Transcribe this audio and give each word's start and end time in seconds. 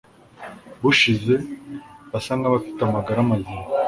bushize, 0.81 1.33
basa 2.11 2.31
nk’abafite 2.39 2.79
amagara 2.83 3.19
mazima. 3.29 3.63